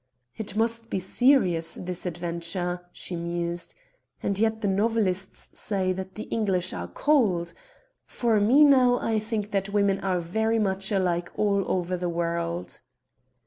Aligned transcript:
"It 0.35 0.55
must 0.55 0.89
be 0.89 0.97
serious, 0.97 1.75
this 1.75 2.07
adventure," 2.07 2.81
she 2.91 3.15
mused. 3.15 3.75
"And 4.23 4.39
yet 4.39 4.61
the 4.61 4.67
novelists 4.67 5.51
say 5.59 5.93
that 5.93 6.15
the 6.15 6.23
English 6.23 6.73
are 6.73 6.87
cold! 6.87 7.53
For 8.07 8.39
me, 8.39 8.63
now, 8.63 8.97
I 8.97 9.19
think 9.19 9.51
that 9.51 9.69
women 9.69 9.99
are 9.99 10.19
very 10.19 10.57
much 10.57 10.91
alike 10.91 11.29
all 11.35 11.63
over 11.67 11.97
the 11.97 12.09
world." 12.09 12.81